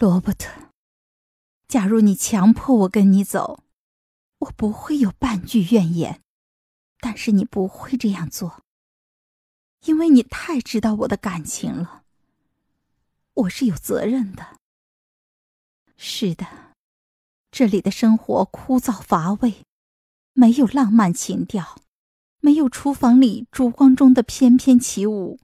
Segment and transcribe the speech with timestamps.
[0.00, 0.70] 罗伯特，
[1.66, 3.64] 假如你强迫我跟你走，
[4.38, 6.20] 我不会有半句怨言。
[7.00, 8.62] 但是你不会这样做，
[9.86, 12.04] 因为你太知道我的感情了。
[13.34, 14.56] 我是有责任的。
[15.96, 16.46] 是的，
[17.50, 19.64] 这里的生活枯燥乏味，
[20.32, 21.80] 没有浪漫情调，
[22.38, 25.40] 没有厨房里烛光中的翩翩起舞，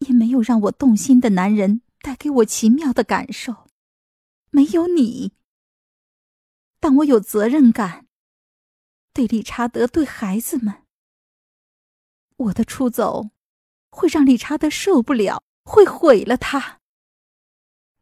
[0.00, 3.66] 也没有让我动心的男人带给我奇妙的感受，
[4.50, 5.32] 没有你。
[6.78, 8.06] 但我有责任感。
[9.12, 10.84] 对理查德，对孩子们，
[12.36, 13.30] 我的出走
[13.90, 16.78] 会让理查德受不了，会毁了他。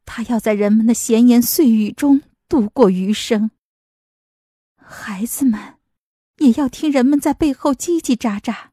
[0.05, 3.53] 他要在人们的闲言碎语中度过余生。
[4.77, 5.79] 孩子们
[6.37, 8.69] 也要听人们在背后叽叽喳喳。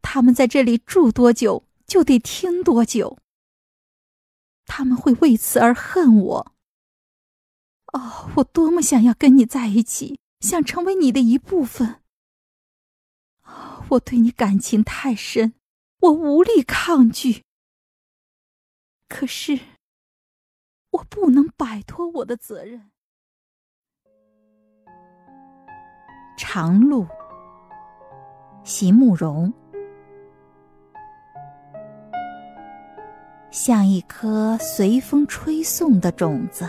[0.00, 3.18] 他们在这里住多久，就得听多久。
[4.68, 6.52] 他们会为此而恨我。
[7.92, 10.20] 哦，我多么想要跟你在一起！
[10.40, 12.00] 想成为你的一部分。
[13.88, 15.54] 我对你感情太深，
[16.00, 17.42] 我无力抗拒。
[19.08, 19.58] 可是，
[20.90, 22.92] 我不能摆脱我的责任。
[26.36, 27.08] 长路，
[28.62, 29.52] 席慕容，
[33.60, 36.64] 像一颗随风吹送的种子。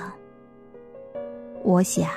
[1.63, 2.09] 我想。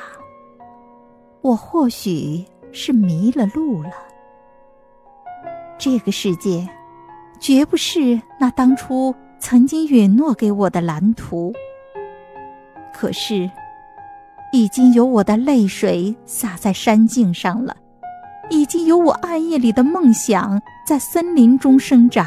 [1.42, 2.42] 我或许
[2.72, 3.90] 是迷了路了。
[5.76, 6.66] 这个世界，
[7.38, 11.52] 绝不是那当初曾经允诺给我的蓝图。
[12.94, 13.50] 可是，
[14.52, 17.76] 已经有我的泪水洒在山径上了，
[18.48, 22.26] 已经有我暗夜里的梦想在森林中生长。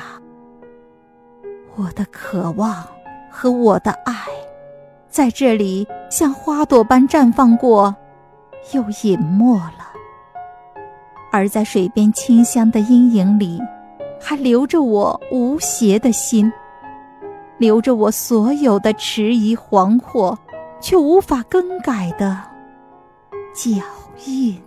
[1.77, 2.85] 我的渴望
[3.29, 4.15] 和我的爱，
[5.09, 7.95] 在这里像花朵般绽放过。
[8.73, 9.91] 又隐没了，
[11.31, 13.61] 而在水边清香的阴影里，
[14.19, 16.51] 还留着我无邪的心，
[17.59, 20.35] 留着我所有的迟疑惶惑，
[20.81, 22.41] 却无法更改的
[23.53, 23.69] 脚
[24.25, 24.59] 印。